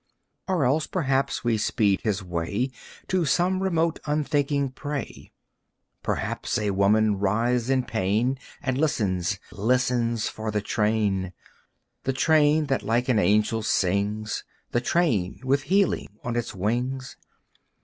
Or 0.47 0.65
else, 0.65 0.87
perhaps, 0.87 1.43
we 1.43 1.59
speed 1.59 2.01
his 2.01 2.23
way 2.23 2.71
To 3.07 3.23
some 3.23 3.61
remote 3.61 3.99
unthinking 4.07 4.71
prey. 4.71 5.31
Perhaps 6.01 6.57
a 6.57 6.71
woman 6.71 7.19
writhes 7.19 7.69
in 7.69 7.83
pain 7.83 8.39
And 8.63 8.79
listens 8.79 9.37
listens 9.51 10.27
for 10.27 10.49
the 10.49 10.59
train! 10.59 11.33
The 12.05 12.13
train, 12.13 12.65
that 12.65 12.81
like 12.81 13.09
an 13.09 13.19
angel 13.19 13.61
sings, 13.61 14.43
The 14.71 14.81
train, 14.81 15.39
with 15.43 15.61
healing 15.69 16.17
on 16.23 16.35
its 16.35 16.55
wings. 16.55 17.15